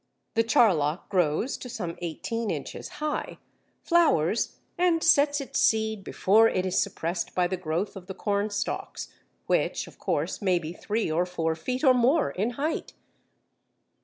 The 0.33 0.41
Charlock 0.49 1.09
grows 1.09 1.57
to 1.57 1.69
some 1.69 1.95
eighteen 2.01 2.49
inches 2.49 2.87
high, 3.05 3.37
flowers, 3.83 4.57
and 4.75 5.03
sets 5.03 5.39
its 5.39 5.59
seed 5.59 6.03
before 6.03 6.49
it 6.49 6.65
is 6.65 6.79
suppressed 6.81 7.35
by 7.35 7.45
the 7.45 7.55
growth 7.55 7.95
of 7.95 8.07
the 8.07 8.15
cornstalks, 8.15 9.13
which, 9.45 9.85
of 9.85 9.99
course, 9.99 10.41
may 10.41 10.57
be 10.57 10.73
three 10.73 11.11
or 11.11 11.27
four 11.27 11.53
feet 11.55 11.83
or 11.83 11.93
more 11.93 12.31
in 12.31 12.51
height. 12.57 12.93